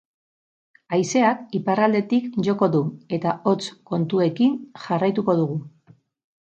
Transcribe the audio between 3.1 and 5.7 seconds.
eta hotz kontuekin jarraituko dugu.